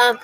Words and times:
Um, 0.00 0.18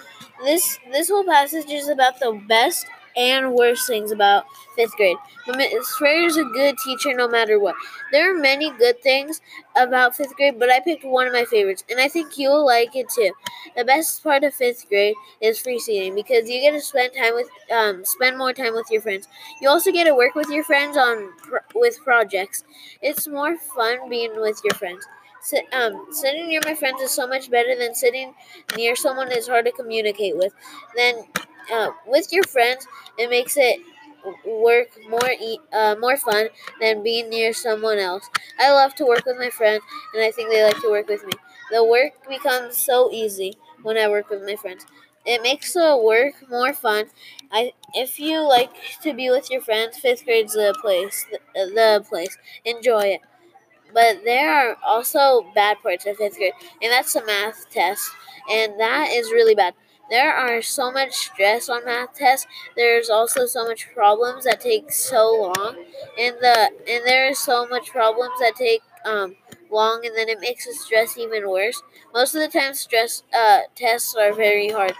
this 0.44 0.78
this 0.90 1.08
whole 1.08 1.24
passage 1.24 1.70
is 1.70 1.88
about 1.88 2.18
the 2.20 2.32
best 2.48 2.86
and 3.14 3.52
worst 3.52 3.86
things 3.86 4.10
about 4.10 4.44
fifth 4.74 4.96
grade. 4.96 5.16
But 5.46 5.58
Miss 5.58 5.72
is 6.02 6.36
a 6.38 6.44
good 6.44 6.76
teacher 6.78 7.12
no 7.14 7.28
matter 7.28 7.58
what. 7.58 7.74
There 8.10 8.34
are 8.34 8.38
many 8.38 8.70
good 8.70 9.02
things 9.02 9.40
about 9.76 10.16
fifth 10.16 10.34
grade, 10.36 10.58
but 10.58 10.70
I 10.70 10.80
picked 10.80 11.04
one 11.04 11.26
of 11.26 11.32
my 11.32 11.44
favorites, 11.44 11.84
and 11.90 12.00
I 12.00 12.08
think 12.08 12.38
you'll 12.38 12.64
like 12.64 12.96
it 12.96 13.08
too. 13.10 13.32
The 13.76 13.84
best 13.84 14.22
part 14.22 14.44
of 14.44 14.54
fifth 14.54 14.88
grade 14.88 15.14
is 15.40 15.58
free 15.58 15.78
seating 15.78 16.14
because 16.14 16.48
you 16.48 16.60
get 16.60 16.72
to 16.72 16.80
spend 16.80 17.12
time 17.14 17.34
with 17.34 17.48
um, 17.70 18.04
spend 18.04 18.38
more 18.38 18.52
time 18.52 18.74
with 18.74 18.86
your 18.90 19.02
friends. 19.02 19.28
You 19.60 19.68
also 19.68 19.92
get 19.92 20.04
to 20.04 20.14
work 20.14 20.34
with 20.34 20.48
your 20.48 20.64
friends 20.64 20.96
on 20.96 21.32
pro- 21.42 21.60
with 21.74 21.98
projects. 22.02 22.64
It's 23.02 23.28
more 23.28 23.56
fun 23.58 24.08
being 24.08 24.40
with 24.40 24.60
your 24.64 24.74
friends. 24.74 25.06
Um, 25.72 26.06
sitting 26.12 26.48
near 26.48 26.60
my 26.64 26.74
friends 26.74 27.00
is 27.02 27.10
so 27.10 27.26
much 27.26 27.50
better 27.50 27.74
than 27.76 27.94
sitting 27.94 28.34
near 28.76 28.94
someone 28.94 29.32
is 29.32 29.48
hard 29.48 29.64
to 29.66 29.72
communicate 29.72 30.36
with. 30.36 30.52
Then, 30.94 31.24
uh, 31.72 31.90
with 32.06 32.32
your 32.32 32.44
friends, 32.44 32.86
it 33.18 33.28
makes 33.28 33.56
it 33.56 33.80
work 34.46 34.88
more 35.08 35.30
e- 35.30 35.58
uh, 35.72 35.96
more 35.98 36.16
fun 36.16 36.48
than 36.80 37.02
being 37.02 37.28
near 37.28 37.52
someone 37.52 37.98
else. 37.98 38.28
I 38.58 38.70
love 38.70 38.94
to 38.96 39.04
work 39.04 39.24
with 39.26 39.36
my 39.38 39.50
friends, 39.50 39.82
and 40.14 40.22
I 40.22 40.30
think 40.30 40.50
they 40.50 40.62
like 40.62 40.80
to 40.80 40.90
work 40.90 41.08
with 41.08 41.24
me. 41.24 41.32
The 41.72 41.84
work 41.84 42.12
becomes 42.28 42.76
so 42.78 43.10
easy 43.12 43.54
when 43.82 43.96
I 43.96 44.08
work 44.08 44.30
with 44.30 44.42
my 44.44 44.54
friends. 44.56 44.86
It 45.24 45.42
makes 45.42 45.72
the 45.74 45.96
work 46.02 46.34
more 46.50 46.72
fun. 46.72 47.06
I 47.50 47.72
if 47.94 48.18
you 48.20 48.40
like 48.46 48.70
to 49.02 49.12
be 49.12 49.30
with 49.30 49.50
your 49.50 49.60
friends, 49.60 49.98
fifth 49.98 50.24
grade's 50.24 50.52
the 50.54 50.74
place. 50.80 51.26
The, 51.30 51.38
the 51.74 52.04
place. 52.08 52.38
Enjoy 52.64 53.04
it. 53.18 53.20
But 53.92 54.24
there 54.24 54.52
are 54.52 54.76
also 54.84 55.46
bad 55.54 55.78
parts 55.82 56.06
of 56.06 56.16
fifth 56.16 56.36
grade, 56.38 56.52
and 56.82 56.90
that's 56.92 57.12
the 57.12 57.24
math 57.24 57.68
test, 57.70 58.10
and 58.50 58.78
that 58.80 59.10
is 59.10 59.30
really 59.32 59.54
bad. 59.54 59.74
There 60.10 60.32
are 60.34 60.60
so 60.62 60.90
much 60.92 61.12
stress 61.14 61.68
on 61.68 61.84
math 61.84 62.14
tests. 62.14 62.46
There's 62.76 63.08
also 63.08 63.46
so 63.46 63.64
much 63.66 63.88
problems 63.94 64.44
that 64.44 64.60
take 64.60 64.92
so 64.92 65.52
long, 65.54 65.76
and 66.18 66.36
the 66.40 66.70
and 66.88 67.06
there 67.06 67.28
is 67.28 67.38
so 67.38 67.66
much 67.66 67.90
problems 67.90 68.34
that 68.40 68.56
take 68.56 68.82
um 69.04 69.36
long, 69.70 70.04
and 70.04 70.16
then 70.16 70.28
it 70.28 70.40
makes 70.40 70.66
the 70.66 70.72
stress 70.74 71.16
even 71.16 71.48
worse. 71.48 71.82
Most 72.12 72.34
of 72.34 72.40
the 72.42 72.48
time, 72.58 72.74
stress 72.74 73.22
uh 73.34 73.60
tests 73.74 74.14
are 74.14 74.32
very 74.32 74.68
hard. 74.68 74.92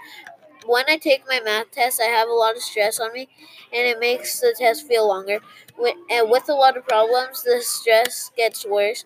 When 0.65 0.85
I 0.87 0.97
take 0.97 1.23
my 1.27 1.39
math 1.41 1.71
test, 1.71 2.01
I 2.01 2.05
have 2.05 2.27
a 2.29 2.33
lot 2.33 2.55
of 2.55 2.61
stress 2.61 2.99
on 2.99 3.13
me, 3.13 3.27
and 3.73 3.85
it 3.87 3.99
makes 3.99 4.39
the 4.39 4.55
test 4.57 4.87
feel 4.87 5.07
longer. 5.07 5.39
And 6.09 6.29
with 6.29 6.49
a 6.49 6.53
lot 6.53 6.77
of 6.77 6.87
problems, 6.87 7.43
the 7.43 7.61
stress 7.61 8.31
gets 8.37 8.65
worse, 8.65 9.05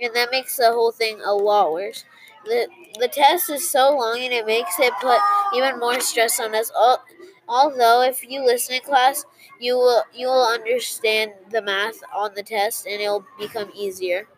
and 0.00 0.14
that 0.14 0.30
makes 0.30 0.56
the 0.56 0.72
whole 0.72 0.92
thing 0.92 1.20
a 1.22 1.34
lot 1.34 1.72
worse. 1.72 2.04
The, 2.44 2.68
the 2.98 3.08
test 3.08 3.50
is 3.50 3.68
so 3.70 3.96
long, 3.96 4.18
and 4.20 4.32
it 4.32 4.46
makes 4.46 4.78
it 4.78 4.92
put 5.00 5.18
even 5.54 5.78
more 5.78 6.00
stress 6.00 6.40
on 6.40 6.54
us. 6.54 6.70
Al- 6.76 7.04
Although, 7.48 8.02
if 8.02 8.22
you 8.28 8.44
listen 8.44 8.76
in 8.76 8.80
class, 8.82 9.24
you 9.58 9.76
will 9.76 10.04
you 10.14 10.28
will 10.28 10.46
understand 10.46 11.32
the 11.50 11.60
math 11.60 12.00
on 12.14 12.34
the 12.34 12.42
test, 12.44 12.86
and 12.86 13.00
it 13.00 13.08
will 13.08 13.26
become 13.38 13.70
easier. 13.74 14.28